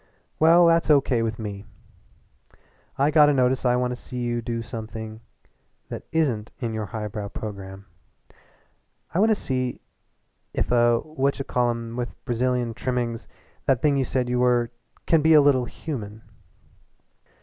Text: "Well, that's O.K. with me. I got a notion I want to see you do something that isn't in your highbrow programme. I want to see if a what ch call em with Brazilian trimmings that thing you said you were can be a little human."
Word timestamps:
"Well, 0.39 0.65
that's 0.65 0.89
O.K. 0.89 1.21
with 1.21 1.37
me. 1.37 1.63
I 2.97 3.11
got 3.11 3.29
a 3.29 3.33
notion 3.35 3.69
I 3.69 3.75
want 3.75 3.91
to 3.91 3.95
see 3.95 4.17
you 4.17 4.41
do 4.41 4.63
something 4.63 5.21
that 5.89 6.07
isn't 6.11 6.49
in 6.59 6.73
your 6.73 6.87
highbrow 6.87 7.27
programme. 7.27 7.85
I 9.13 9.19
want 9.19 9.29
to 9.29 9.35
see 9.35 9.79
if 10.55 10.71
a 10.71 11.01
what 11.01 11.35
ch 11.35 11.45
call 11.45 11.69
em 11.69 11.95
with 11.97 12.15
Brazilian 12.25 12.73
trimmings 12.73 13.27
that 13.67 13.83
thing 13.83 13.95
you 13.95 14.03
said 14.03 14.27
you 14.27 14.39
were 14.39 14.71
can 15.05 15.21
be 15.21 15.33
a 15.35 15.39
little 15.41 15.65
human." 15.65 16.23